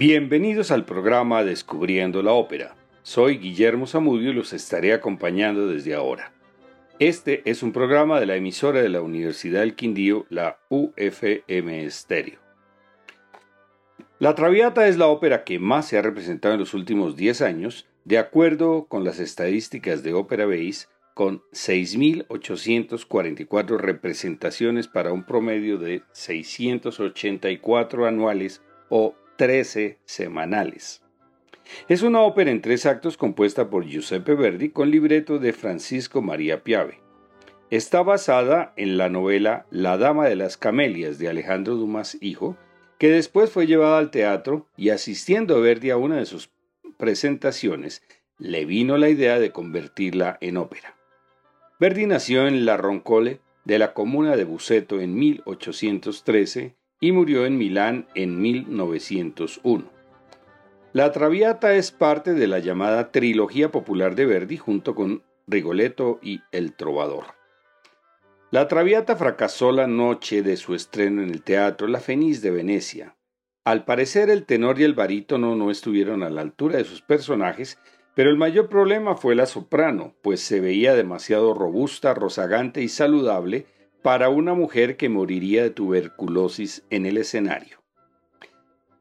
Bienvenidos 0.00 0.70
al 0.70 0.86
programa 0.86 1.44
Descubriendo 1.44 2.22
la 2.22 2.32
Ópera. 2.32 2.74
Soy 3.02 3.36
Guillermo 3.36 3.86
Zamudio 3.86 4.30
y 4.30 4.32
los 4.32 4.54
estaré 4.54 4.94
acompañando 4.94 5.66
desde 5.66 5.92
ahora. 5.92 6.32
Este 6.98 7.42
es 7.44 7.62
un 7.62 7.72
programa 7.72 8.18
de 8.18 8.24
la 8.24 8.36
emisora 8.36 8.80
de 8.80 8.88
la 8.88 9.02
Universidad 9.02 9.60
del 9.60 9.74
Quindío, 9.74 10.24
la 10.30 10.58
UFM 10.70 11.84
Estéreo. 11.84 12.40
La 14.18 14.34
Traviata 14.34 14.88
es 14.88 14.96
la 14.96 15.08
ópera 15.08 15.44
que 15.44 15.58
más 15.58 15.88
se 15.88 15.98
ha 15.98 16.02
representado 16.02 16.54
en 16.54 16.60
los 16.60 16.72
últimos 16.72 17.14
10 17.14 17.42
años, 17.42 17.86
de 18.06 18.16
acuerdo 18.16 18.86
con 18.86 19.04
las 19.04 19.20
estadísticas 19.20 20.02
de 20.02 20.14
Ópera 20.14 20.46
Base, 20.46 20.86
con 21.12 21.42
6.844 21.52 23.76
representaciones 23.76 24.88
para 24.88 25.12
un 25.12 25.24
promedio 25.24 25.76
de 25.76 26.04
684 26.12 28.06
anuales 28.06 28.62
o 28.88 29.14
13 29.40 29.98
semanales. 30.04 31.00
Es 31.88 32.02
una 32.02 32.20
ópera 32.20 32.50
en 32.50 32.60
tres 32.60 32.84
actos 32.84 33.16
compuesta 33.16 33.70
por 33.70 33.86
Giuseppe 33.86 34.34
Verdi 34.34 34.68
con 34.68 34.90
libreto 34.90 35.38
de 35.38 35.54
Francisco 35.54 36.20
María 36.20 36.62
Piave. 36.62 37.00
Está 37.70 38.02
basada 38.02 38.74
en 38.76 38.98
la 38.98 39.08
novela 39.08 39.64
La 39.70 39.96
Dama 39.96 40.26
de 40.28 40.36
las 40.36 40.58
Camelias 40.58 41.18
de 41.18 41.30
Alejandro 41.30 41.76
Dumas 41.76 42.18
Hijo, 42.20 42.58
que 42.98 43.08
después 43.08 43.50
fue 43.50 43.66
llevada 43.66 43.96
al 43.96 44.10
teatro 44.10 44.66
y 44.76 44.90
asistiendo 44.90 45.56
a 45.56 45.60
Verdi 45.60 45.88
a 45.88 45.96
una 45.96 46.18
de 46.18 46.26
sus 46.26 46.50
presentaciones, 46.98 48.02
le 48.36 48.66
vino 48.66 48.98
la 48.98 49.08
idea 49.08 49.38
de 49.38 49.52
convertirla 49.52 50.36
en 50.42 50.58
ópera. 50.58 50.98
Verdi 51.78 52.04
nació 52.04 52.46
en 52.46 52.66
La 52.66 52.76
Roncole 52.76 53.40
de 53.64 53.78
la 53.78 53.94
comuna 53.94 54.36
de 54.36 54.44
Buceto 54.44 55.00
en 55.00 55.14
1813 55.14 56.76
y 57.00 57.12
murió 57.12 57.46
en 57.46 57.56
Milán 57.56 58.06
en 58.14 58.40
1901. 58.40 59.90
La 60.92 61.10
Traviata 61.12 61.74
es 61.74 61.92
parte 61.92 62.34
de 62.34 62.46
la 62.46 62.58
llamada 62.58 63.10
trilogía 63.10 63.70
popular 63.70 64.14
de 64.14 64.26
Verdi 64.26 64.58
junto 64.58 64.94
con 64.94 65.22
Rigoletto 65.46 66.18
y 66.22 66.40
El 66.52 66.74
Trovador. 66.74 67.26
La 68.50 68.68
Traviata 68.68 69.16
fracasó 69.16 69.72
la 69.72 69.86
noche 69.86 70.42
de 70.42 70.56
su 70.56 70.74
estreno 70.74 71.22
en 71.22 71.30
el 71.30 71.42
Teatro 71.42 71.86
La 71.86 72.00
Fenice 72.00 72.40
de 72.42 72.50
Venecia. 72.50 73.16
Al 73.64 73.84
parecer 73.84 74.28
el 74.30 74.44
tenor 74.44 74.80
y 74.80 74.84
el 74.84 74.94
barítono 74.94 75.54
no 75.54 75.70
estuvieron 75.70 76.22
a 76.22 76.30
la 76.30 76.40
altura 76.40 76.78
de 76.78 76.84
sus 76.84 77.02
personajes, 77.02 77.78
pero 78.14 78.28
el 78.28 78.36
mayor 78.36 78.68
problema 78.68 79.14
fue 79.14 79.36
la 79.36 79.46
soprano, 79.46 80.16
pues 80.22 80.40
se 80.40 80.60
veía 80.60 80.94
demasiado 80.94 81.54
robusta, 81.54 82.12
rozagante 82.12 82.82
y 82.82 82.88
saludable 82.88 83.66
para 84.02 84.28
una 84.28 84.54
mujer 84.54 84.96
que 84.96 85.08
moriría 85.08 85.62
de 85.62 85.70
tuberculosis 85.70 86.84
en 86.90 87.06
el 87.06 87.16
escenario. 87.16 87.78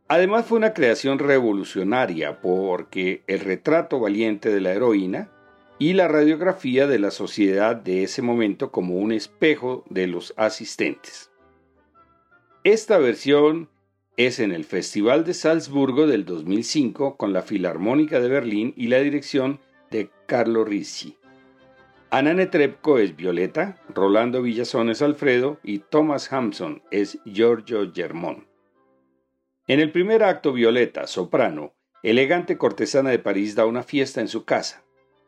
Además 0.08 0.48
fue 0.48 0.58
una 0.58 0.74
creación 0.74 1.20
revolucionaria 1.20 2.42
porque 2.42 3.22
el 3.28 3.42
retrato 3.42 4.00
valiente 4.00 4.50
de 4.50 4.60
la 4.60 4.74
heroína 4.74 5.30
y 5.78 5.94
la 5.94 6.08
radiografía 6.08 6.88
de 6.88 6.98
la 6.98 7.12
sociedad 7.12 7.76
de 7.76 8.04
ese 8.04 8.22
momento 8.22 8.72
como 8.72 8.96
un 8.96 9.12
espejo 9.12 9.86
de 9.90 10.08
los 10.08 10.34
asistentes. 10.36 11.30
Esta 12.64 12.98
versión 12.98 13.70
es 14.18 14.40
en 14.40 14.52
el 14.52 14.66
Festival 14.66 15.24
de 15.24 15.34
Salzburgo 15.34 16.08
del 16.08 16.26
2005 16.26 17.16
con 17.16 17.32
la 17.32 17.44
Filarmónica 17.44 18.20
de 18.20 18.30
Berlín 18.30 18.74
y 18.76 18.88
la 18.88 19.00
dirección 19.00 19.62
de 19.92 20.10
Carlo 20.26 20.66
Ricci. 20.66 21.19
Ana 22.12 22.34
Netrebko 22.34 22.98
es 22.98 23.16
Violeta, 23.16 23.78
Rolando 23.94 24.42
Villazón 24.42 24.90
es 24.90 25.04
Alfredo 25.04 25.60
y 25.62 25.78
Thomas 25.78 26.34
Hampson 26.34 26.82
es 26.90 27.20
Giorgio 27.24 27.92
Germón. 27.94 28.48
En 29.68 29.80
el 29.80 29.92
primer 29.92 30.24
acto, 30.24 30.52
Violeta, 30.52 31.06
soprano, 31.06 31.76
elegante 32.02 32.58
cortesana 32.58 33.12
de 33.12 33.20
París, 33.20 33.54
da 33.54 33.68
una 33.68 33.84
fiesta 33.84 34.22
en 34.22 34.28
su 34.28 34.44
casa. 34.44 34.84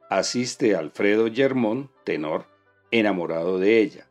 Asiste 0.10 0.76
Alfredo 0.76 1.32
Germón, 1.32 1.92
tenor, 2.04 2.48
enamorado 2.90 3.60
de 3.60 3.80
ella. 3.80 4.08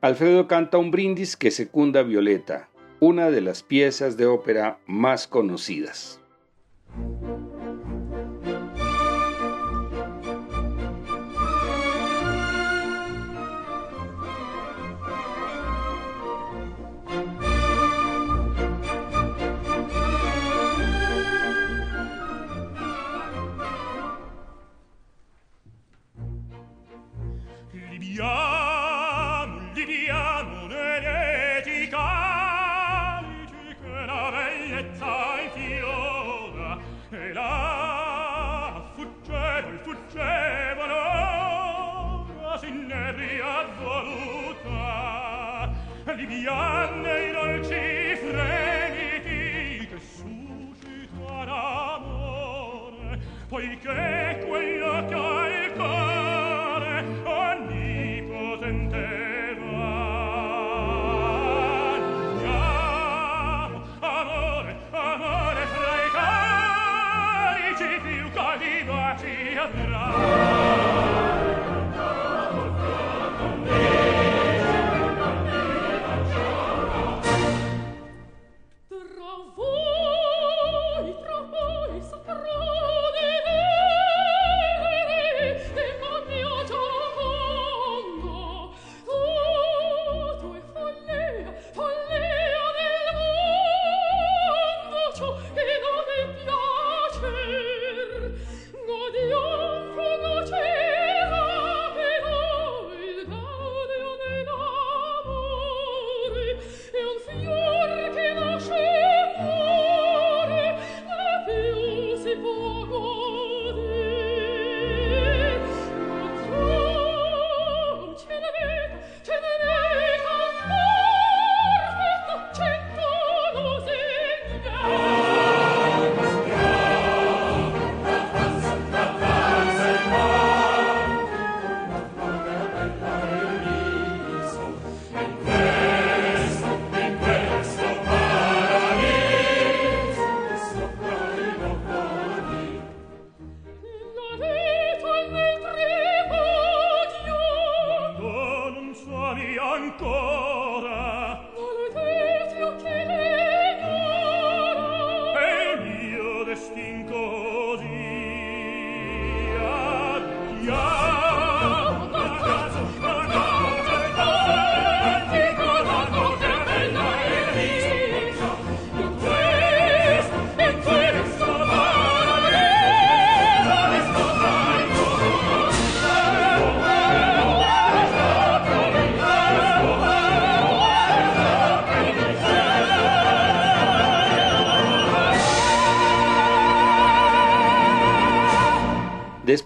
Alfredo 0.00 0.46
canta 0.46 0.78
un 0.78 0.92
brindis 0.92 1.36
que 1.36 1.50
secunda 1.50 2.04
Violeta, 2.04 2.68
una 3.00 3.28
de 3.32 3.40
las 3.40 3.64
piezas 3.64 4.16
de 4.16 4.26
ópera 4.26 4.78
más 4.86 5.26
conocidas. 5.26 6.20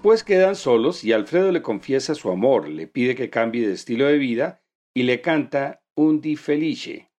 Después 0.07 0.23
quedan 0.23 0.55
solos 0.55 1.03
y 1.03 1.13
Alfredo 1.13 1.51
le 1.51 1.63
confiesa 1.63 2.15
su 2.15 2.31
amor, 2.31 2.69
le 2.69 2.87
pide 2.87 3.17
que 3.17 3.29
cambie 3.29 3.67
de 3.67 3.75
estilo 3.75 4.07
de 4.07 4.19
vida 4.19 4.63
y 4.95 5.03
le 5.03 5.21
canta 5.21 5.83
un 5.97 6.21
di 6.21 6.37
felice, 6.37 7.11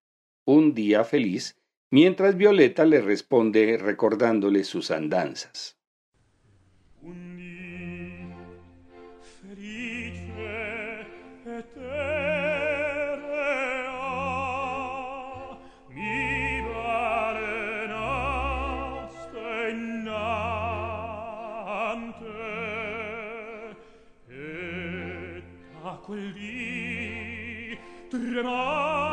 un 0.46 0.74
día 0.74 1.04
feliz, 1.04 1.60
mientras 1.92 2.38
Violeta 2.38 2.86
le 2.86 3.02
responde 3.02 3.78
recordándole 3.78 4.64
sus 4.64 4.90
andanzas. 4.90 5.78
lì 26.14 27.78
tremava 28.10 29.07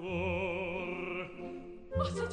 cor. 0.00 1.30
Ma 1.96 2.04
se 2.04 2.26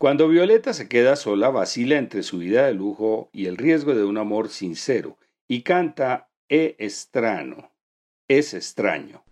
Cuando 0.00 0.28
Violeta 0.28 0.72
se 0.72 0.88
queda 0.88 1.14
sola, 1.14 1.50
vacila 1.50 1.98
entre 1.98 2.22
su 2.22 2.38
vida 2.38 2.64
de 2.64 2.72
lujo 2.72 3.28
y 3.34 3.44
el 3.44 3.58
riesgo 3.58 3.94
de 3.94 4.04
un 4.04 4.16
amor 4.16 4.48
sincero, 4.48 5.18
y 5.46 5.60
canta 5.60 6.30
E 6.48 6.74
estrano, 6.78 7.70
es 8.26 8.54
extraño. 8.54 9.22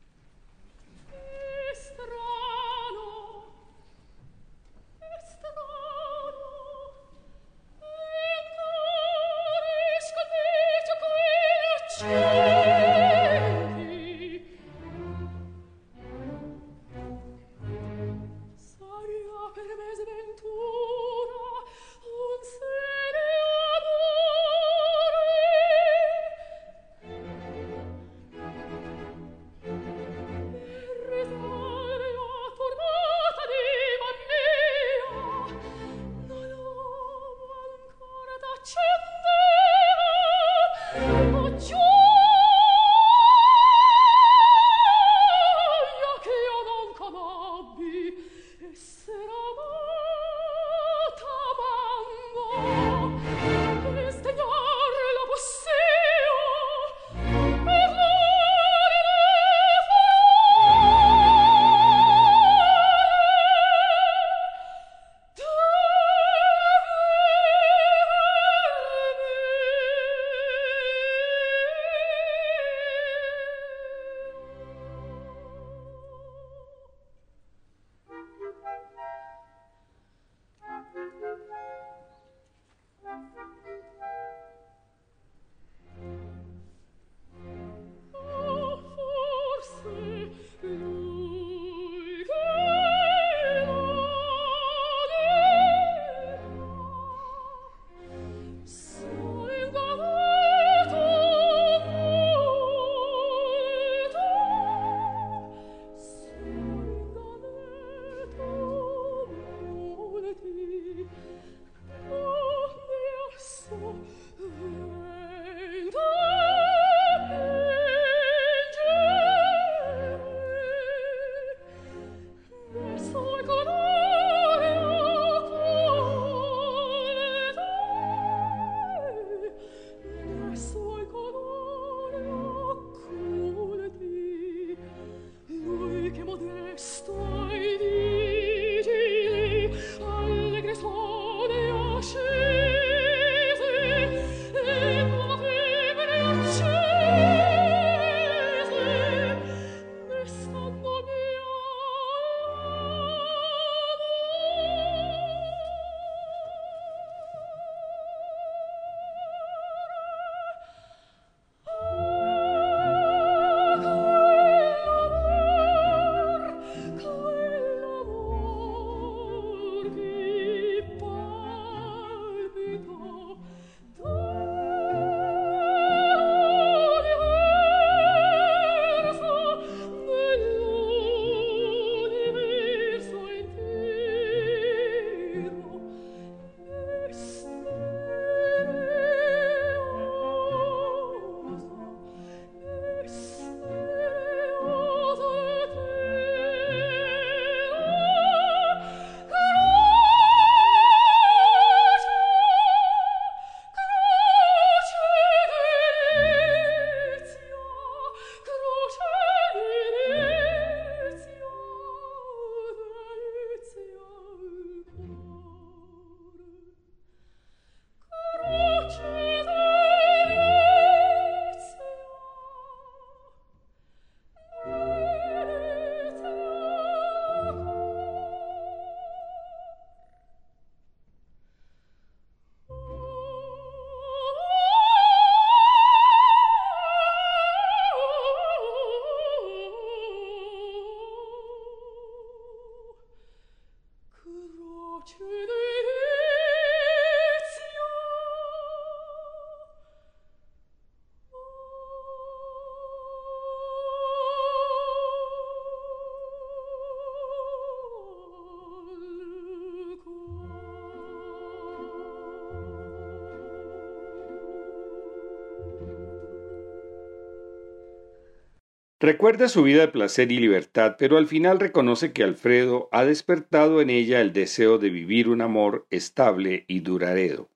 Recuerda 269.09 269.49
su 269.49 269.63
vida 269.63 269.81
de 269.81 269.89
placer 269.89 270.31
y 270.33 270.39
libertad, 270.39 270.97
pero 270.99 271.17
al 271.17 271.27
final 271.27 271.59
reconoce 271.59 272.13
que 272.13 272.23
Alfredo 272.23 272.91
ha 272.93 273.07
despertado 273.07 273.81
en 273.81 273.89
ella 273.89 274.21
el 274.21 274.35
deseo 274.35 274.77
de 274.77 274.91
vivir 274.91 275.31
un 275.31 275.41
amor 275.41 275.87
estable 275.89 276.67
y 276.69 276.81
duradero. 276.81 277.49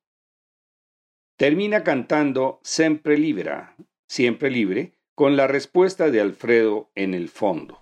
Termina 1.36 1.84
cantando 1.84 2.58
Sempre 2.62 3.18
Libera, 3.18 3.76
siempre 4.08 4.50
libre, 4.50 4.94
con 5.14 5.36
la 5.36 5.46
respuesta 5.46 6.10
de 6.10 6.22
Alfredo 6.22 6.90
en 6.94 7.12
el 7.12 7.28
fondo. 7.28 7.81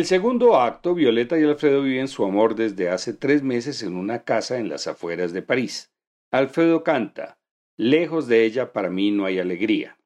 El 0.00 0.06
segundo 0.06 0.58
acto, 0.58 0.94
Violeta 0.94 1.38
y 1.38 1.44
Alfredo 1.44 1.82
viven 1.82 2.08
su 2.08 2.24
amor 2.24 2.54
desde 2.54 2.88
hace 2.88 3.12
tres 3.12 3.42
meses 3.42 3.82
en 3.82 3.96
una 3.96 4.24
casa 4.24 4.56
en 4.56 4.70
las 4.70 4.86
afueras 4.86 5.34
de 5.34 5.42
París. 5.42 5.92
Alfredo 6.32 6.82
canta, 6.82 7.38
Lejos 7.76 8.26
de 8.26 8.44
ella 8.46 8.72
para 8.72 8.88
mí 8.88 9.10
no 9.10 9.26
hay 9.26 9.38
alegría. 9.38 9.99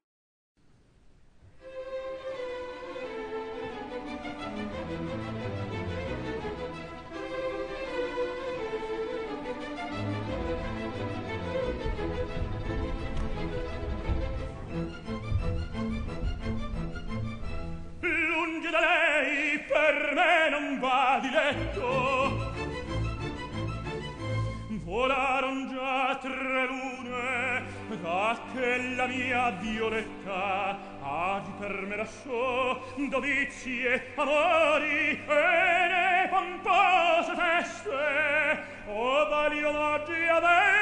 Ah, 28.35 28.41
quella 28.51 29.07
mia 29.07 29.51
violetta 29.53 30.77
ah, 31.01 31.35
agi 31.37 31.53
per 31.57 31.87
me 31.87 31.97
lasciò 31.97 32.83
dovizie 33.09 34.13
amori 34.17 35.11
e 35.11 35.87
ne 35.93 36.27
pompose 36.29 37.35
feste 37.37 38.63
o 38.89 39.29
vali 39.29 39.63
omaggi 39.63 40.27
a 40.29 40.41
me 40.41 40.75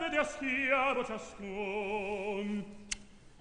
vede 0.00 0.18
a 0.18 0.24
schiavo 0.24 1.04
ciascun 1.04 2.64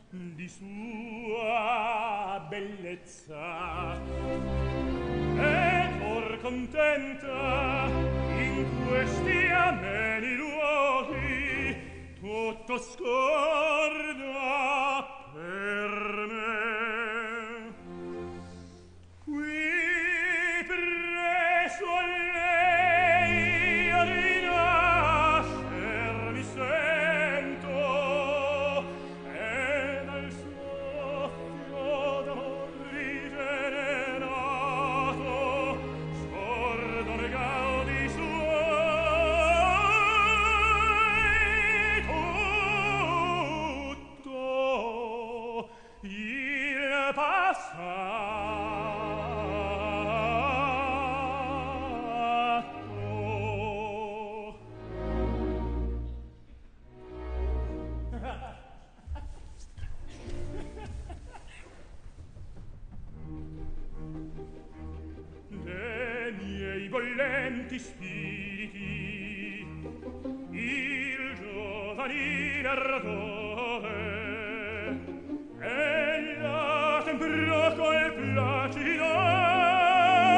di 0.10 0.48
sua 0.50 2.46
bellezza. 2.50 3.96
E 5.38 5.88
or 6.04 6.38
contenta 6.42 7.88
in 8.38 8.86
questi 8.88 9.48
ameni 9.52 10.36
luoghi 10.36 10.63
tutto 12.24 12.78
scorna 12.80 14.16
per 15.34 16.03
dolenti 67.04 67.78
spiriti 67.80 68.82
il 70.52 71.34
giovanile 71.38 72.68
ardore 72.68 73.92
e 75.60 76.38
la 76.40 77.02
temproco 77.04 77.92
e 77.92 78.12
placido 78.12 79.04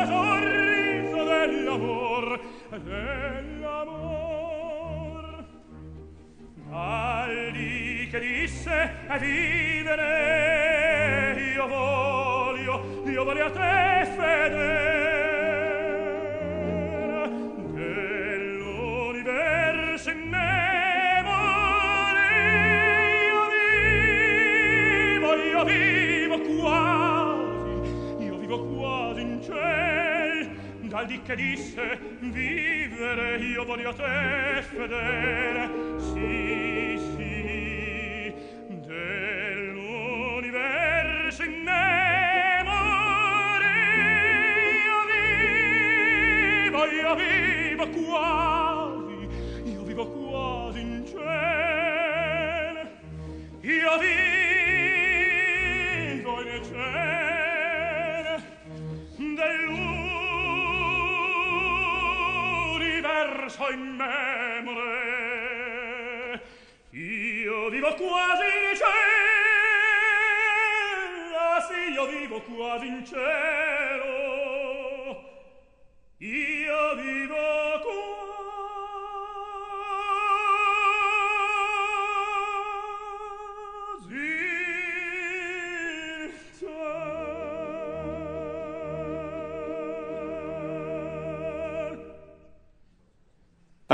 sorriso 0.08 1.24
dell'amor 1.24 2.40
dell'amor. 2.70 3.94
Al 6.72 7.52
di 7.52 8.08
che 8.10 8.20
disse 8.20 8.92
a 9.08 9.18
vivere 9.18 9.94
io 11.54 11.68
voglio 11.68 13.04
io 13.06 13.24
voglio 13.24 13.46
a 13.46 13.52
te 13.52 14.06
fedele 14.16 14.85
che 31.26 31.36
disse 31.36 32.00
vivere 32.20 33.38
io 33.38 33.66
voglio 33.66 33.94
te 33.96 34.64
fedele 34.70 35.35
perso 63.46 63.70
in 63.72 63.96
memore. 63.96 64.84
Io 66.92 67.70
vivo 67.70 67.94
quasi 67.94 68.44
in 68.44 68.76
cielo. 68.76 68.94
Sì 71.68 71.92
io 71.92 72.06
vivo 72.08 72.42
quasi 72.42 72.88
in 72.88 73.06
cielo. 73.06 73.24
Io 76.18 76.65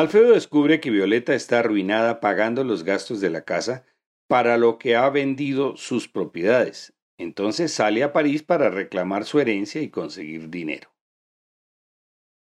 Alfredo 0.02 0.34
descubre 0.34 0.80
que 0.80 0.90
Violeta 0.90 1.36
está 1.36 1.60
arruinada 1.60 2.20
pagando 2.20 2.64
los 2.64 2.84
gastos 2.84 3.22
de 3.22 3.30
la 3.30 3.42
casa 3.42 3.86
para 4.28 4.58
lo 4.58 4.80
que 4.80 4.96
ha 4.96 5.08
vendido 5.12 5.78
sus 5.78 6.08
propiedades. 6.08 6.94
Entonces 7.20 7.72
sale 7.72 8.02
a 8.02 8.12
París 8.12 8.42
para 8.42 8.72
reclamar 8.72 9.26
su 9.26 9.40
herencia 9.40 9.80
y 9.80 9.90
conseguir 9.90 10.50
dinero. 10.50 10.90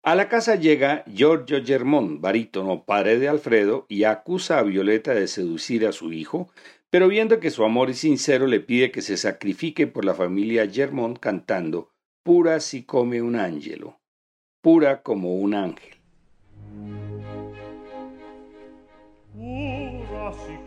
A 0.02 0.14
la 0.14 0.30
casa 0.30 0.54
llega 0.54 1.04
Giorgio 1.04 1.62
Germont, 1.62 2.22
barítono, 2.22 2.86
padre 2.86 3.18
de 3.18 3.28
Alfredo, 3.28 3.84
y 3.86 4.04
acusa 4.04 4.58
a 4.58 4.62
Violeta 4.62 5.12
de 5.12 5.28
seducir 5.28 5.86
a 5.86 5.92
su 5.92 6.10
hijo, 6.10 6.50
pero 6.88 7.06
viendo 7.06 7.38
que 7.38 7.50
su 7.50 7.64
amor 7.64 7.90
es 7.90 7.98
sincero 7.98 8.46
le 8.46 8.60
pide 8.60 8.90
que 8.90 9.02
se 9.02 9.18
sacrifique 9.18 9.86
por 9.86 10.06
la 10.06 10.14
familia 10.14 10.66
Germont 10.70 11.18
cantando 11.18 11.90
Pura 12.22 12.60
si 12.60 12.84
come 12.84 13.20
un 13.20 13.36
ángelo, 13.36 14.00
pura 14.62 15.02
como 15.02 15.34
un 15.34 15.52
ángel. 15.52 16.02
ura 19.34 20.32
si 20.32 20.61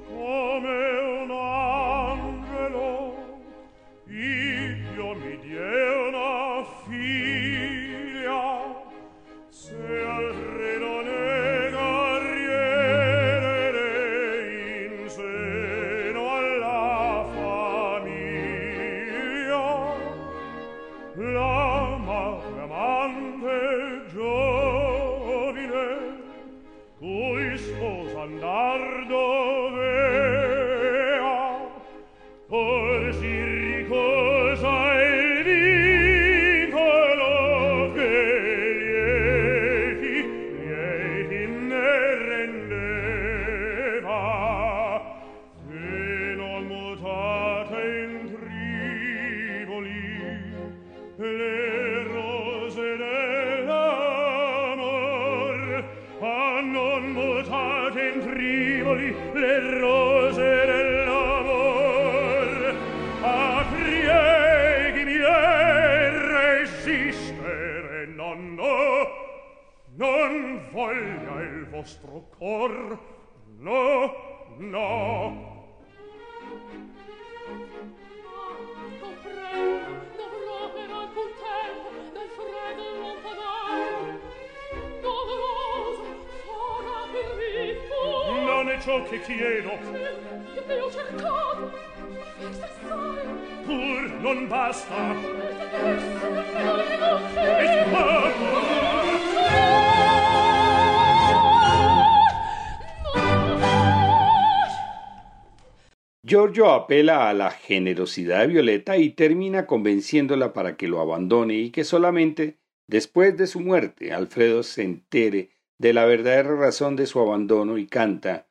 Giorgio 106.24 106.72
apela 106.72 107.30
a 107.30 107.34
la 107.34 107.50
generosidad 107.52 108.42
de 108.42 108.48
Violeta 108.48 108.98
y 108.98 109.12
termina 109.12 109.66
convenciéndola 109.66 110.54
para 110.54 110.76
que 110.78 110.88
lo 110.88 111.02
abandone 111.02 111.56
y 111.56 111.72
que 111.72 111.84
solamente 111.84 112.58
después 112.88 113.36
de 113.38 113.48
su 113.48 113.60
muerte 113.60 114.14
Alfredo 114.14 114.62
se 114.62 114.84
entere 114.84 115.50
de 115.80 115.94
la 115.94 116.06
verdadera 116.06 116.56
razón 116.56 116.96
de 116.96 117.08
su 117.08 117.20
abandono 117.20 117.78
y 117.78 117.88
canta 117.88 118.48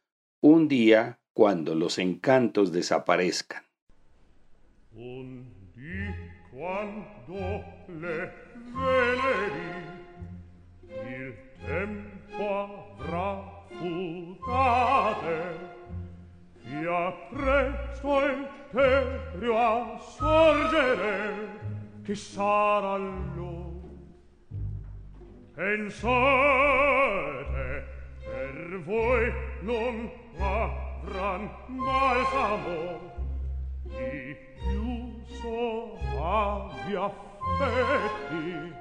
Un 0.47 0.69
día 0.69 1.19
cuando 1.33 1.75
los 1.75 1.97
encantos 1.97 2.71
desaparezcan. 2.71 3.63
Un 4.93 5.51
dì 5.75 6.05
quando 6.51 7.65
le 7.89 8.31
veneri 8.75 9.87
il 11.09 11.35
tempo 11.65 12.45
avrà 13.01 13.65
fugate 13.71 15.41
fia 16.63 17.11
presto 17.31 18.27
il 18.27 18.47
terio 18.71 19.57
a 19.57 19.99
sorgere 19.99 21.49
che 22.05 22.15
sarà 22.15 22.99
lo 22.99 23.81
pensate 25.55 26.13
per 28.21 28.83
voi 28.85 29.33
non 29.63 30.23
avran 30.38 31.51
balsamo 31.66 33.01
di 33.83 34.37
più 34.59 35.23
soavi 35.40 36.94
affetti 36.94 38.73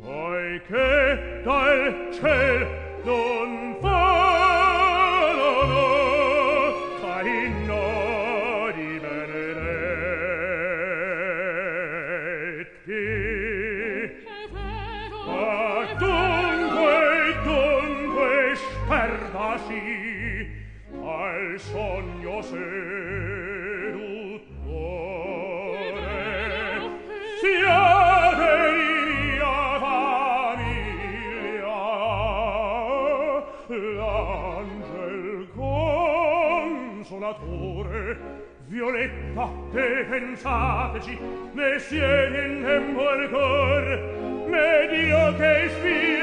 poiché 0.00 1.40
dal 1.44 2.08
ciel 2.12 2.66
non 3.04 3.76
fa 3.80 3.87
Violetta, 38.78 39.50
te 39.72 40.06
pensateci, 40.08 41.18
messiere 41.52 42.46
in 42.46 42.62
tempo 42.62 43.08
al 43.08 43.28
cor, 43.28 44.46
me 44.48 44.86
dio 44.88 45.34
che 45.36 45.64
ispira. 45.66 46.17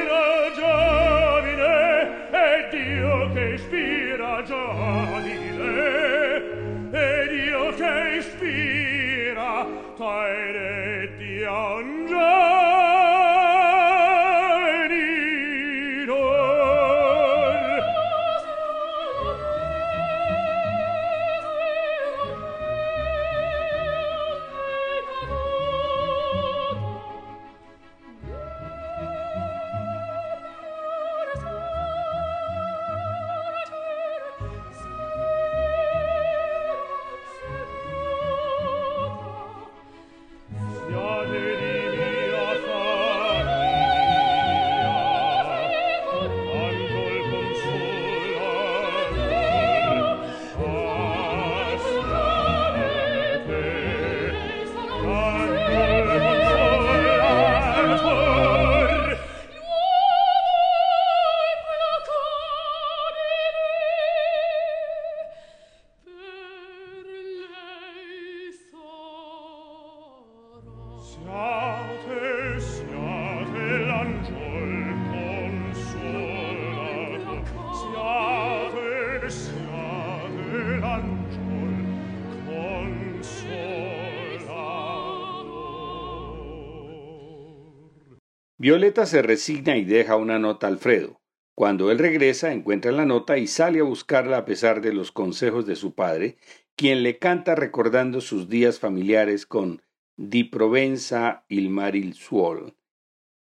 Violeta 88.58 89.06
se 89.06 89.21
resigna 89.21 89.78
y 89.78 89.86
deja 89.86 90.15
una 90.15 90.39
nota 90.39 90.65
a 90.65 90.69
Alfredo. 90.71 91.21
Cuando 91.54 91.91
él 91.91 91.99
regresa, 91.99 92.51
encuentra 92.51 92.91
la 92.91 93.06
nota 93.06 93.38
y 93.38 93.47
sale 93.47 93.80
a 93.80 93.84
buscarla 93.84 94.38
a 94.38 94.45
pesar 94.45 94.82
de 94.82 94.91
los 94.91 95.12
consejos 95.12 95.65
de 95.65 95.75
su 95.75 95.93
padre, 95.93 96.38
quien 96.75 97.04
le 97.04 97.19
canta 97.19 97.54
recordando 97.56 98.21
sus 98.21 98.49
días 98.49 98.80
familiares 98.80 99.45
con 99.45 99.84
Di 100.17 100.45
Provenza 100.45 101.43
il 101.49 101.69
mar 101.69 101.93
il 101.93 102.13
suol. 102.13 102.73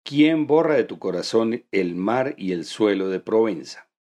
¿Quién 0.03 0.47
borra 0.47 0.77
de 0.77 0.85
tu 0.85 0.99
corazón 0.99 1.67
el 1.71 1.97
mar 1.97 2.35
y 2.39 2.53
el 2.53 2.65
suelo 2.65 3.11
de 3.11 3.21
Provenza? 3.21 3.92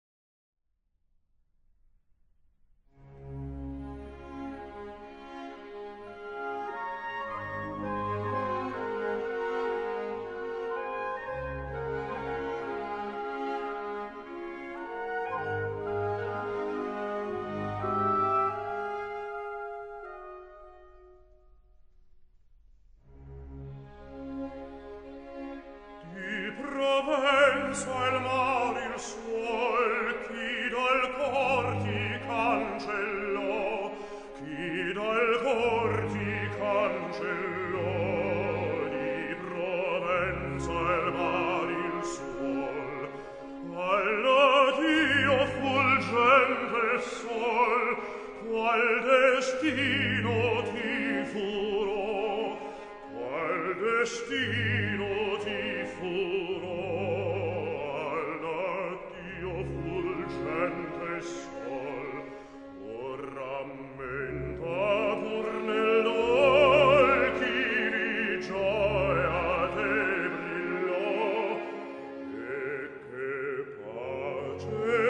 Jesus. 74.64 75.02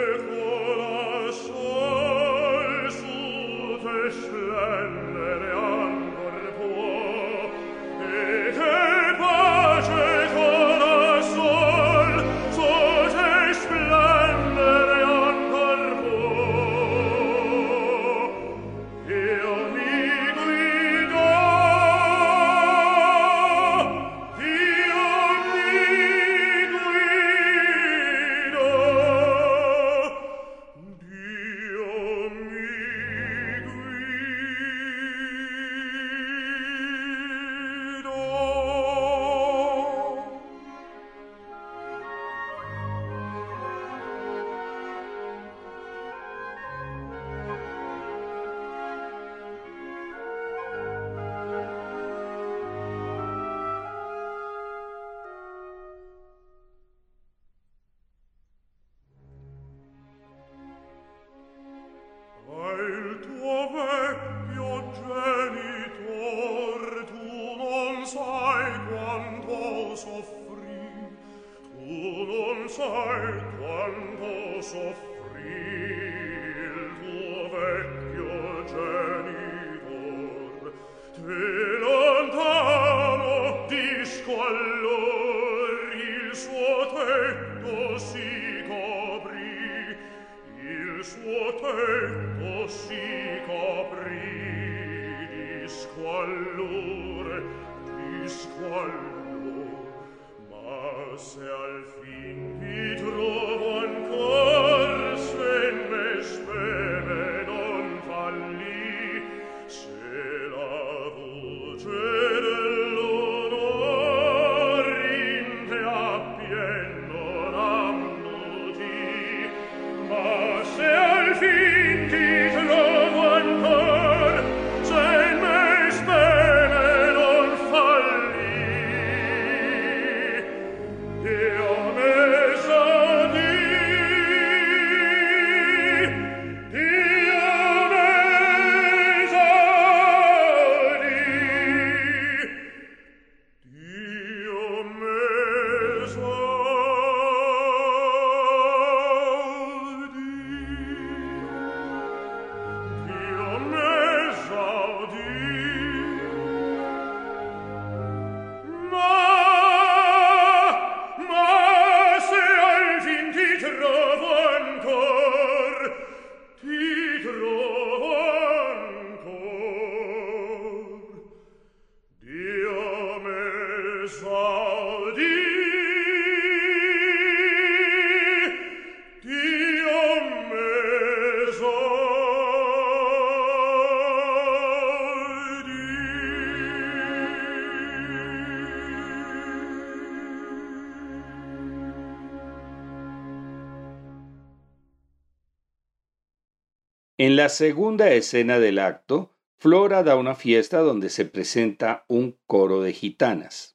En 197.25 197.37
la 197.37 197.47
segunda 197.47 198.11
escena 198.11 198.59
del 198.59 198.79
acto, 198.79 199.31
Flora 199.55 200.03
da 200.03 200.17
una 200.17 200.35
fiesta 200.35 200.79
donde 200.79 201.07
se 201.07 201.23
presenta 201.23 202.03
un 202.09 202.37
coro 202.45 202.81
de 202.81 202.91
gitanas. 202.91 203.72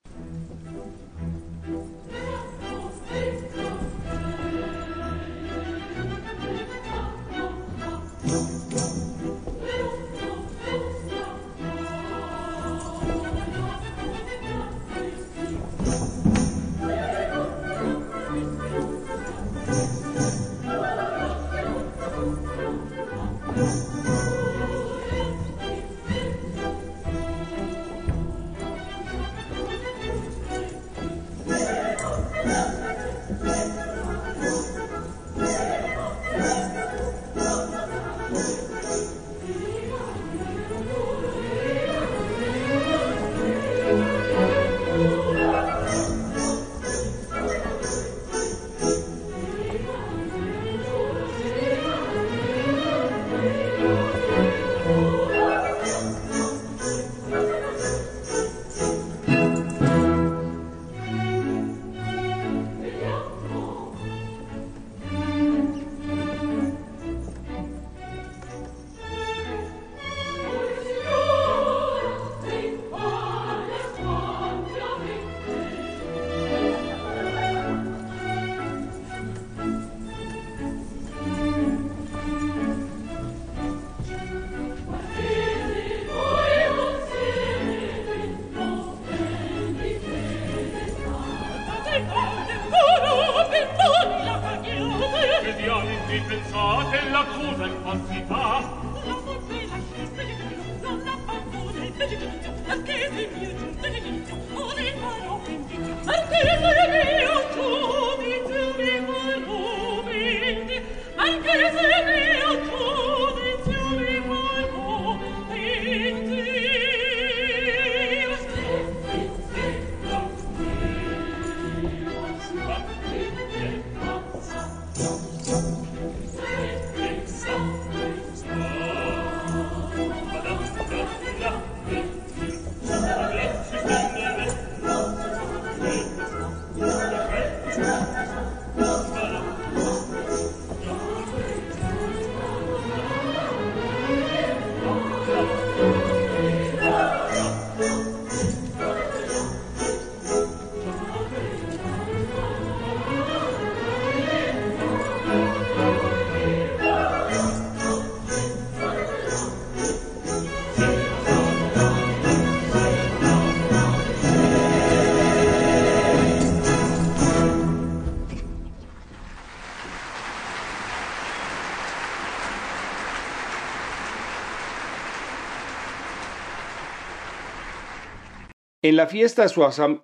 En 178.89 178.97
la 178.97 179.07
fiesta 179.07 179.45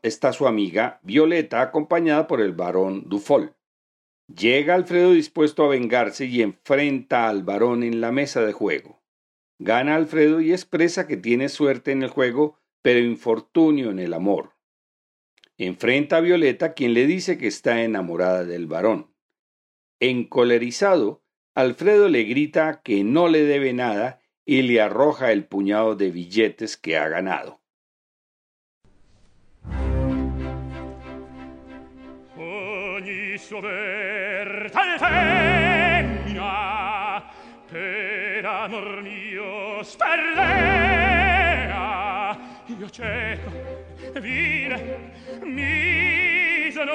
está 0.02 0.32
su 0.34 0.46
amiga 0.46 1.00
Violeta 1.02 1.62
acompañada 1.62 2.26
por 2.26 2.42
el 2.42 2.52
barón 2.52 3.08
Dufol. 3.08 3.56
Llega 4.28 4.74
Alfredo 4.74 5.12
dispuesto 5.12 5.64
a 5.64 5.68
vengarse 5.68 6.26
y 6.26 6.42
enfrenta 6.42 7.30
al 7.30 7.44
varón 7.44 7.82
en 7.82 8.02
la 8.02 8.12
mesa 8.12 8.44
de 8.44 8.52
juego. 8.52 9.02
Gana 9.58 9.96
Alfredo 9.96 10.42
y 10.42 10.52
expresa 10.52 11.06
que 11.06 11.16
tiene 11.16 11.48
suerte 11.48 11.92
en 11.92 12.02
el 12.02 12.10
juego, 12.10 12.58
pero 12.82 12.98
infortunio 12.98 13.90
en 13.90 14.00
el 14.00 14.12
amor. 14.12 14.52
Enfrenta 15.56 16.18
a 16.18 16.20
Violeta 16.20 16.74
quien 16.74 16.92
le 16.92 17.06
dice 17.06 17.38
que 17.38 17.46
está 17.46 17.84
enamorada 17.84 18.44
del 18.44 18.66
varón. 18.66 19.14
Encolerizado, 19.98 21.24
Alfredo 21.54 22.10
le 22.10 22.24
grita 22.24 22.82
que 22.84 23.02
no 23.02 23.28
le 23.28 23.44
debe 23.44 23.72
nada 23.72 24.20
y 24.44 24.60
le 24.60 24.82
arroja 24.82 25.32
el 25.32 25.46
puñado 25.46 25.96
de 25.96 26.10
billetes 26.10 26.76
que 26.76 26.98
ha 26.98 27.08
ganado. 27.08 27.63
sover 33.38 34.70
tal 34.70 34.98
femmina 34.98 36.52
per 37.70 38.44
amor 38.46 39.02
mio 39.02 39.82
sperdea. 39.82 40.94
Io 42.66 42.90
cieco 42.90 43.50
vile 44.20 45.10
misero 45.42 46.92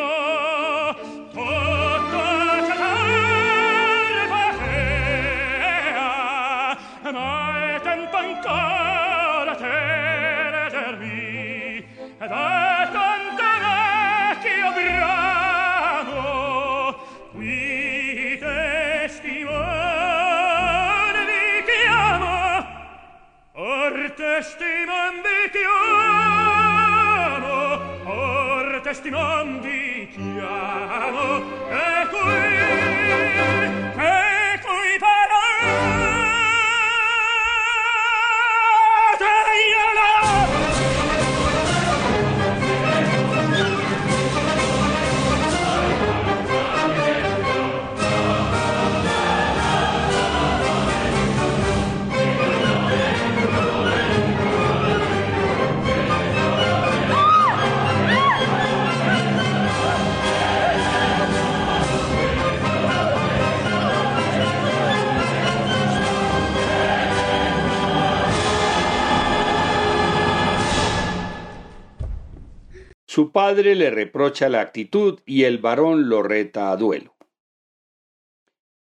padre 73.41 73.73
le 73.73 73.89
reprocha 73.89 74.49
la 74.49 74.59
actitud 74.59 75.21
y 75.25 75.45
el 75.45 75.59
varón 75.59 76.09
lo 76.09 76.21
reta 76.21 76.73
a 76.73 76.75
duelo. 76.75 77.15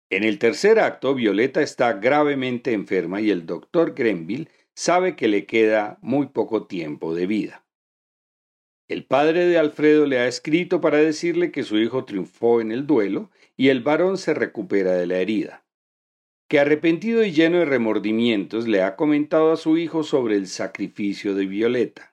En 0.10 0.26
el 0.26 0.38
tercer 0.38 0.80
acto, 0.80 1.16
Violeta 1.16 1.62
está 1.62 1.94
gravemente 1.94 2.74
enferma 2.74 3.22
y 3.22 3.32
el 3.32 3.46
doctor 3.46 3.94
Grenville 3.94 4.50
sabe 4.76 5.16
que 5.16 5.30
le 5.30 5.46
queda 5.46 5.98
muy 6.02 6.26
poco 6.26 6.68
tiempo 6.68 7.16
de 7.16 7.26
vida. 7.26 7.64
El 8.90 9.06
padre 9.06 9.46
de 9.46 9.58
Alfredo 9.58 10.08
le 10.08 10.20
ha 10.20 10.28
escrito 10.28 10.82
para 10.82 10.98
decirle 10.98 11.54
que 11.54 11.64
su 11.64 11.78
hijo 11.78 12.04
triunfó 12.04 12.60
en 12.60 12.74
el 12.74 12.86
duelo 12.86 13.32
y 13.56 13.70
el 13.70 13.82
varón 13.82 14.18
se 14.18 14.34
recupera 14.34 14.92
de 14.92 15.08
la 15.08 15.20
herida. 15.20 15.64
Que 16.50 16.60
arrepentido 16.60 17.24
y 17.24 17.32
lleno 17.32 17.60
de 17.60 17.66
remordimientos 17.66 18.68
le 18.68 18.84
ha 18.84 18.98
comentado 18.98 19.54
a 19.54 19.56
su 19.56 19.78
hijo 19.78 20.04
sobre 20.04 20.36
el 20.36 20.48
sacrificio 20.48 21.34
de 21.34 21.46
Violeta. 21.46 22.13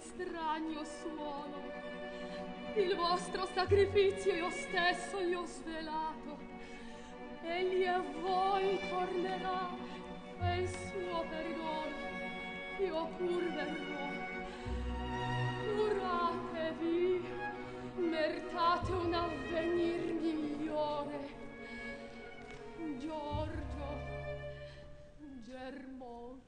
strano 0.00 0.84
suono. 0.84 1.62
Il 2.74 2.94
vostro 2.96 3.46
sacrificio 3.46 4.30
io 4.30 4.50
stesso 4.50 5.20
gli 5.22 5.34
ho 5.34 5.44
svelato. 5.44 6.38
Egli 7.42 7.84
a 7.86 8.02
voi 8.20 8.78
tornerà 8.88 9.70
e 10.40 10.58
il 10.60 10.68
suo 10.68 11.24
perdono 11.28 12.08
io 12.78 13.06
pur 13.16 13.42
verrò. 13.52 14.06
Curatevi 15.74 17.26
meritate 17.96 18.92
un 18.92 19.14
avvenir 19.14 20.12
migliore. 20.12 21.36
Giorgio 22.98 23.88
Germont 25.44 26.47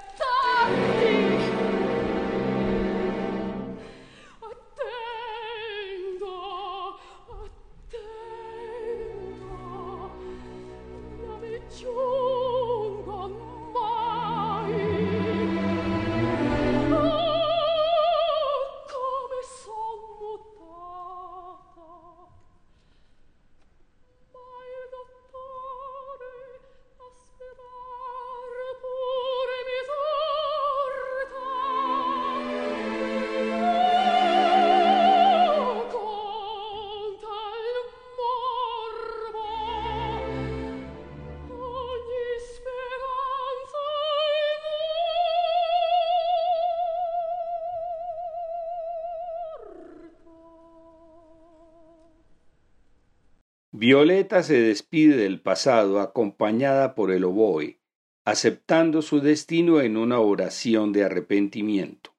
Violeta 53.91 54.41
se 54.41 54.53
despide 54.53 55.17
del 55.17 55.41
pasado 55.41 55.99
acompañada 55.99 56.95
por 56.95 57.11
el 57.11 57.25
oboe, 57.25 57.81
aceptando 58.23 59.01
su 59.01 59.19
destino 59.19 59.81
en 59.81 59.97
una 59.97 60.21
oración 60.21 60.93
de 60.93 61.03
arrepentimiento. 61.03 62.10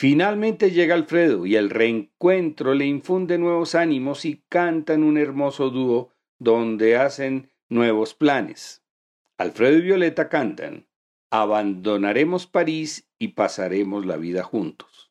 Finalmente 0.00 0.70
llega 0.70 0.94
Alfredo 0.94 1.44
y 1.44 1.56
el 1.56 1.70
reencuentro 1.70 2.72
le 2.72 2.86
infunde 2.86 3.36
nuevos 3.36 3.74
ánimos 3.74 4.24
y 4.26 4.44
cantan 4.48 5.02
un 5.02 5.18
hermoso 5.18 5.70
dúo 5.70 6.12
donde 6.38 6.96
hacen 6.96 7.50
nuevos 7.68 8.14
planes. 8.14 8.84
Alfredo 9.38 9.78
y 9.78 9.80
Violeta 9.80 10.28
cantan 10.28 10.86
Abandonaremos 11.30 12.46
París 12.46 13.10
y 13.18 13.28
pasaremos 13.28 14.06
la 14.06 14.16
vida 14.18 14.44
juntos. 14.44 15.07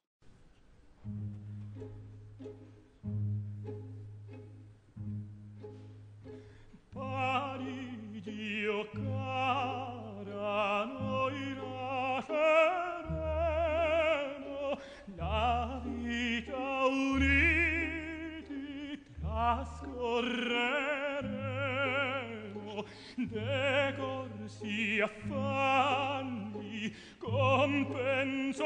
pecor 23.38 24.29
si 24.47 24.99
affanni 25.07 26.91
compenso 27.19 28.65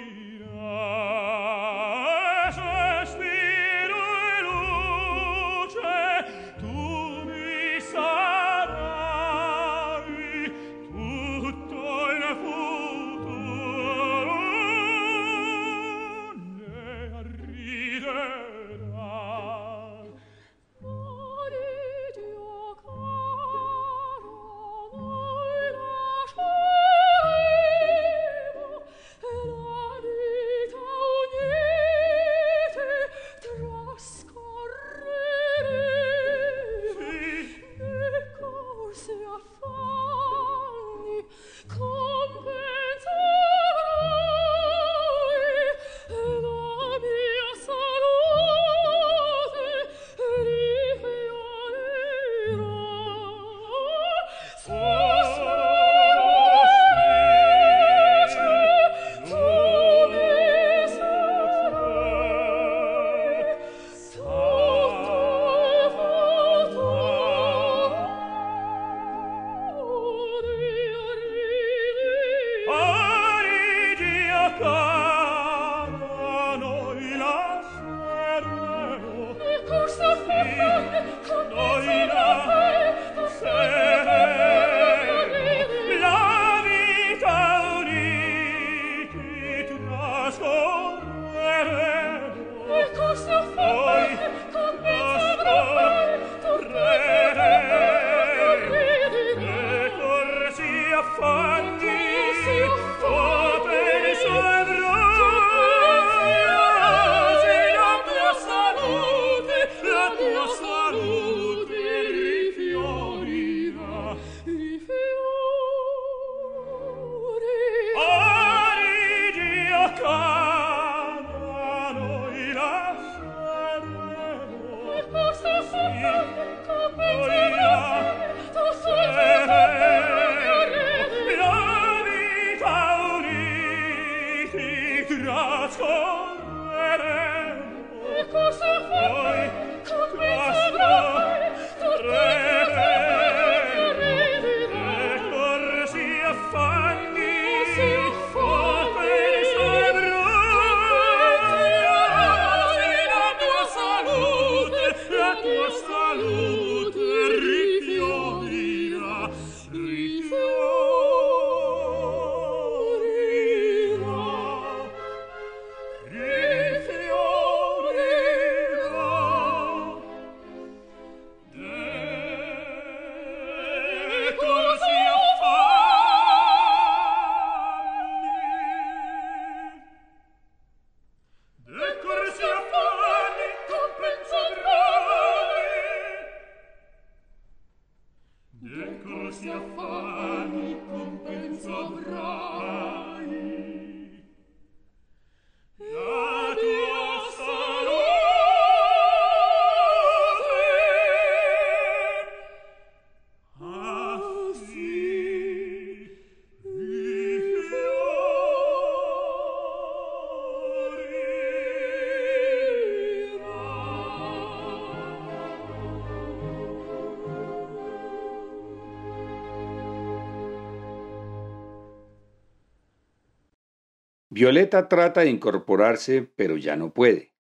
Violeta 224.40 224.88
trata 224.88 225.20
de 225.20 225.28
incorporarse, 225.28 226.22
pero 226.22 226.56
ya 226.56 226.74
no 226.74 226.94
puede. 226.94 227.34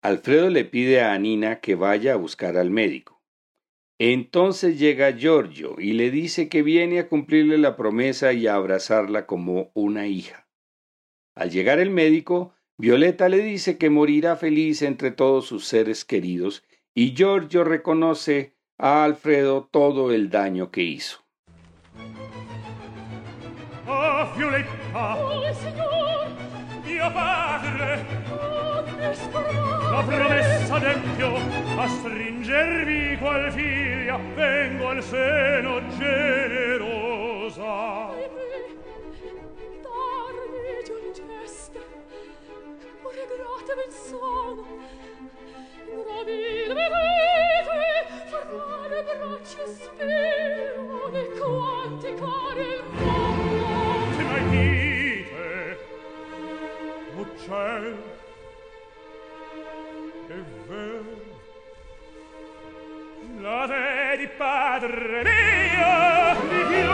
Alfredo 0.00 0.48
le 0.48 0.64
pide 0.64 1.02
a 1.02 1.12
Anina 1.12 1.60
que 1.60 1.74
vaya 1.74 2.14
a 2.14 2.16
buscar 2.16 2.56
al 2.56 2.70
médico. 2.70 3.22
Entonces 3.98 4.78
llega 4.78 5.10
Giorgio 5.10 5.74
y 5.76 5.92
le 5.92 6.10
dice 6.10 6.48
que 6.48 6.62
viene 6.62 6.98
a 6.98 7.08
cumplirle 7.10 7.58
la 7.58 7.76
promesa 7.76 8.32
y 8.32 8.46
a 8.46 8.54
abrazarla 8.54 9.26
como 9.26 9.70
una 9.74 10.06
hija. 10.06 10.48
Al 11.34 11.50
llegar 11.50 11.78
el 11.78 11.90
médico, 11.90 12.54
Violeta 12.78 13.28
le 13.28 13.40
dice 13.40 13.76
que 13.76 13.90
morirá 13.90 14.34
feliz 14.36 14.80
entre 14.80 15.10
todos 15.10 15.44
sus 15.44 15.66
seres 15.66 16.06
queridos 16.06 16.64
y 16.94 17.12
Giorgio 17.12 17.64
reconoce 17.64 18.56
a 18.78 19.04
Alfredo 19.04 19.68
todo 19.70 20.10
el 20.10 20.30
daño 20.30 20.70
que 20.70 20.84
hizo. 20.84 21.22
Oh! 23.86 24.32
Oh, 24.94 25.42
signor! 25.52 26.19
mio 27.00 27.10
padre. 27.12 28.04
La 29.90 30.02
promessa 30.04 30.78
d'empio 30.78 31.34
a 31.76 31.88
stringervi 31.88 33.16
qual 33.18 33.50
figlia 33.50 34.18
vengo 34.34 34.88
al 34.88 35.02
seno 35.02 35.80
generosa. 35.96 37.68
Darmi 39.80 40.84
giungeste 40.84 41.80
pure 43.00 43.26
grata 43.32 43.74
ben 43.74 43.90
sono 43.90 44.66
gravil 46.04 46.74
vedete 46.74 47.88
formare 48.28 49.02
braccia 49.02 49.66
spero 49.66 51.12
e 51.12 51.28
quanti 51.38 52.14
cari 52.14 52.68
il 52.68 53.19
ciel 57.50 57.96
e 60.28 60.44
vero 60.68 61.04
la 63.40 63.66
te 63.66 64.16
di 64.18 64.28
padre 64.36 65.22
mio 65.24 66.34
di 66.48 66.62
più 66.70 66.92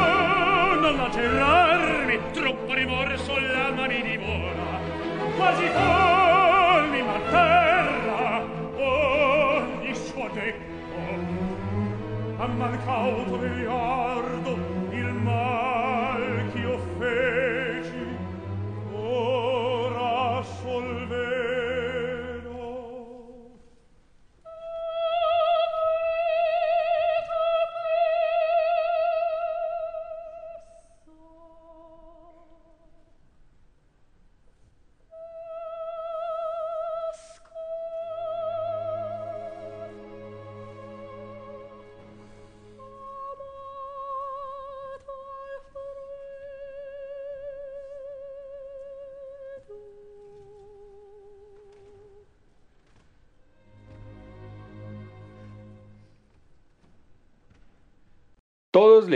non 0.81 0.97
lacerarmi 0.97 2.19
troppo 2.33 2.73
rimorso 2.73 3.39
l'alma 3.39 3.87
mi 3.87 4.01
divora 4.01 4.81
quasi 5.37 5.67
folli 5.67 7.03
ma 7.03 7.19
terra 7.31 8.45
ogni 8.77 9.95
suo 9.95 10.31
tecco 10.33 10.75
a 12.39 12.47
mal 12.47 12.85
cauto 12.85 13.37
degli 13.37 13.65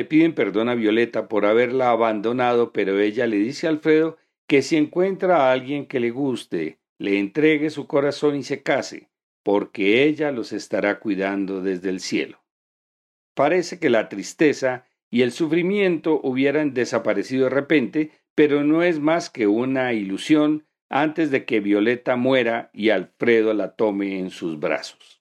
le 0.00 0.06
piden 0.06 0.32
perdón 0.32 0.70
a 0.70 0.74
Violeta 0.74 1.28
por 1.28 1.44
haberla 1.44 1.90
abandonado, 1.90 2.72
pero 2.72 2.98
ella 2.98 3.26
le 3.26 3.36
dice 3.36 3.66
a 3.66 3.70
Alfredo 3.70 4.16
que 4.48 4.62
si 4.62 4.78
encuentra 4.78 5.36
a 5.36 5.52
alguien 5.52 5.84
que 5.84 6.00
le 6.00 6.10
guste, 6.10 6.78
le 6.96 7.18
entregue 7.18 7.68
su 7.68 7.86
corazón 7.86 8.34
y 8.34 8.42
se 8.42 8.62
case, 8.62 9.10
porque 9.42 10.04
ella 10.04 10.32
los 10.32 10.54
estará 10.54 11.00
cuidando 11.00 11.60
desde 11.60 11.90
el 11.90 12.00
cielo. 12.00 12.42
Parece 13.34 13.78
que 13.78 13.90
la 13.90 14.08
tristeza 14.08 14.86
y 15.10 15.20
el 15.20 15.32
sufrimiento 15.32 16.18
hubieran 16.22 16.72
desaparecido 16.72 17.44
de 17.44 17.50
repente, 17.50 18.10
pero 18.34 18.64
no 18.64 18.82
es 18.82 19.00
más 19.00 19.28
que 19.28 19.48
una 19.48 19.92
ilusión 19.92 20.64
antes 20.88 21.30
de 21.30 21.44
que 21.44 21.60
Violeta 21.60 22.16
muera 22.16 22.70
y 22.72 22.88
Alfredo 22.88 23.52
la 23.52 23.76
tome 23.76 24.18
en 24.18 24.30
sus 24.30 24.58
brazos. 24.58 25.19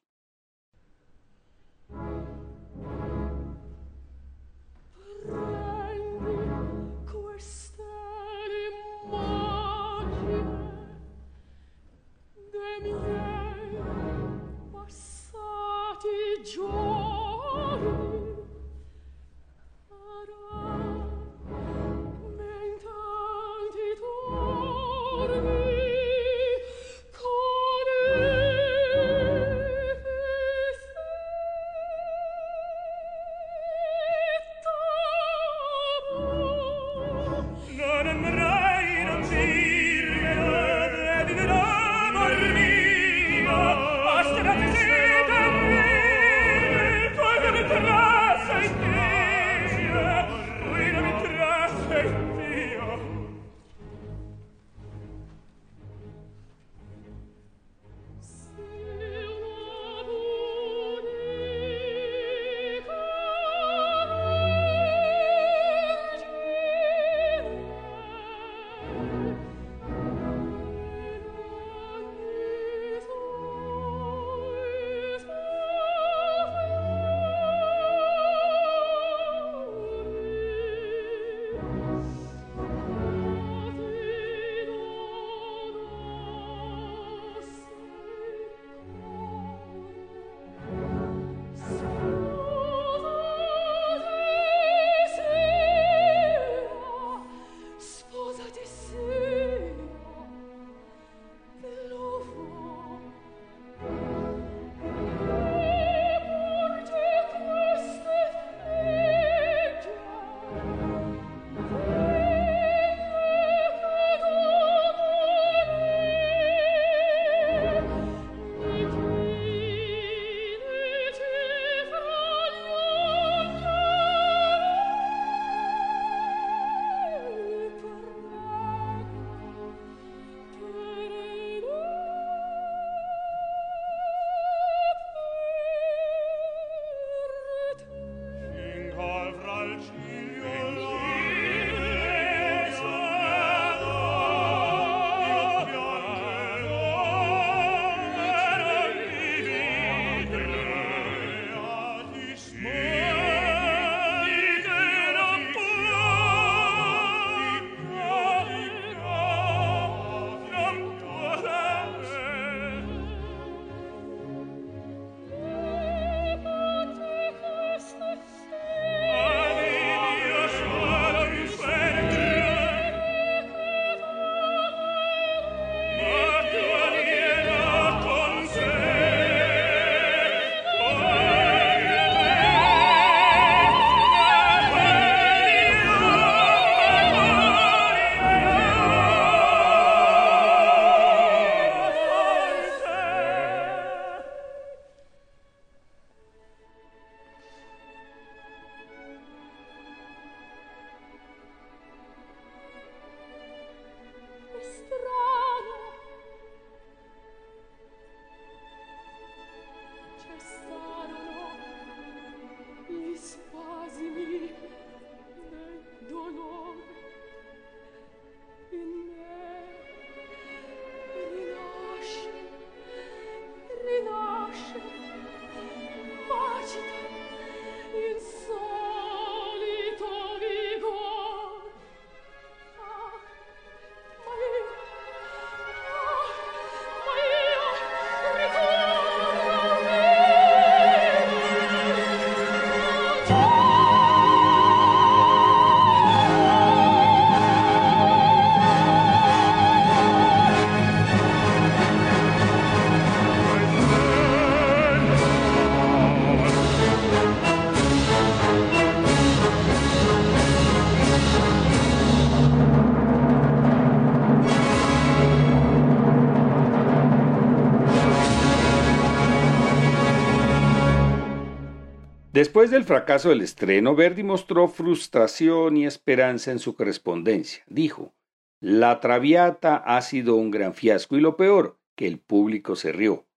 Después 272.39 272.71
del 272.71 272.85
fracaso 272.85 273.27
del 273.27 273.41
estreno, 273.41 273.97
Verdi 273.97 274.23
mostró 274.23 274.69
frustración 274.69 275.75
y 275.75 275.85
esperanza 275.85 276.53
en 276.53 276.59
su 276.59 276.73
correspondencia. 276.73 277.65
Dijo, 277.67 278.15
La 278.61 279.01
Traviata 279.01 279.75
ha 279.75 280.01
sido 280.01 280.35
un 280.37 280.49
gran 280.49 280.73
fiasco 280.73 281.17
y 281.17 281.19
lo 281.19 281.35
peor, 281.35 281.81
que 281.97 282.07
el 282.07 282.17
público 282.17 282.77
se 282.77 282.93
rió. 282.93 283.27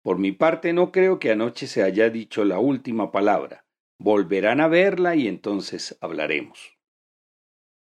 Por 0.00 0.18
mi 0.18 0.30
parte 0.30 0.72
no 0.72 0.92
creo 0.92 1.18
que 1.18 1.32
anoche 1.32 1.66
se 1.66 1.82
haya 1.82 2.08
dicho 2.08 2.44
la 2.44 2.60
última 2.60 3.10
palabra. 3.10 3.64
Volverán 3.98 4.60
a 4.60 4.68
verla 4.68 5.16
y 5.16 5.26
entonces 5.26 5.98
hablaremos. 6.00 6.78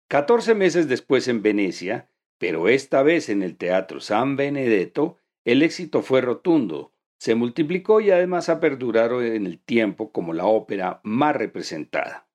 Catorce 0.07 0.55
meses 0.55 0.87
después 0.87 1.27
en 1.27 1.43
Venecia, 1.43 2.09
pero 2.39 2.67
esta 2.67 3.03
vez 3.03 3.29
en 3.29 3.43
el 3.43 3.57
Teatro 3.57 3.99
San 3.99 4.37
Benedetto, 4.37 5.19
el 5.45 5.61
éxito 5.61 6.01
fue 6.01 6.21
rotundo, 6.21 6.92
se 7.23 7.35
multiplicó 7.35 8.01
y 8.01 8.11
además 8.11 8.49
ha 8.49 8.59
perdurado 8.59 9.23
en 9.23 9.45
el 9.45 9.57
tiempo 9.57 10.11
como 10.11 10.33
la 10.33 10.43
ópera 10.45 10.99
más 11.03 11.33
representada. 11.33 12.27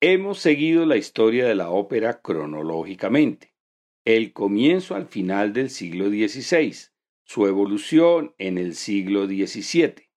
Hemos 0.00 0.38
seguido 0.38 0.86
la 0.86 0.96
historia 0.96 1.46
de 1.46 1.54
la 1.54 1.68
ópera 1.68 2.22
cronológicamente, 2.22 3.52
el 4.06 4.32
comienzo 4.32 4.94
al 4.94 5.04
final 5.04 5.52
del 5.52 5.68
siglo 5.68 6.06
XVI, 6.06 6.74
su 7.24 7.46
evolución 7.46 8.34
en 8.38 8.56
el 8.56 8.74
siglo 8.74 9.26
XVII, 9.26 10.08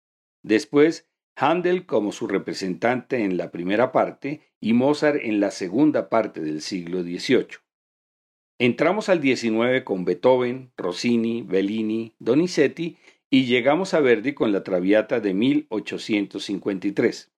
después 0.44 1.10
Handel 1.36 1.86
como 1.88 2.14
su 2.14 2.26
representante 2.26 3.22
en 3.22 3.36
la 3.36 3.52
primera 3.52 3.92
parte 3.92 4.54
y 4.62 4.72
Mozart 4.72 5.20
en 5.24 5.42
la 5.42 5.52
segunda 5.52 6.08
parte 6.08 6.40
del 6.40 6.62
siglo 6.62 7.04
XVIII. 7.04 7.67
Entramos 8.60 9.08
al 9.10 9.22
19 9.22 9.84
con 9.84 10.04
Beethoven, 10.04 10.72
Rossini, 10.78 11.44
Bellini, 11.44 12.16
Donizetti 12.18 12.98
y 13.30 13.46
llegamos 13.46 13.94
a 13.94 14.00
Verdi 14.00 14.34
con 14.34 14.52
la 14.52 14.64
Traviata 14.64 15.20
de 15.20 15.36
1853. 15.36 17.32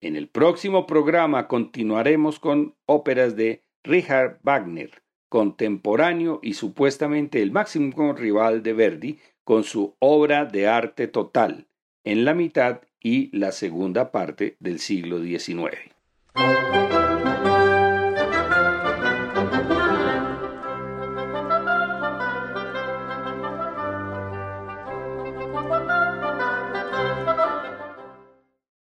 En 0.00 0.16
el 0.16 0.28
próximo 0.28 0.88
programa 0.88 1.46
continuaremos 1.46 2.40
con 2.40 2.74
óperas 2.84 3.36
de 3.36 3.62
Richard 3.84 4.40
Wagner, 4.42 5.02
contemporáneo 5.28 6.40
y 6.42 6.54
supuestamente 6.54 7.40
el 7.40 7.52
máximo 7.52 8.12
rival 8.12 8.64
de 8.64 8.72
Verdi, 8.72 9.18
con 9.44 9.62
su 9.62 9.94
obra 10.00 10.46
de 10.46 10.66
arte 10.66 11.06
total, 11.06 11.68
en 12.02 12.24
la 12.24 12.34
mitad 12.34 12.80
y 12.98 13.36
la 13.36 13.52
segunda 13.52 14.10
parte 14.10 14.56
del 14.58 14.80
siglo 14.80 15.22
XIX. 15.22 15.94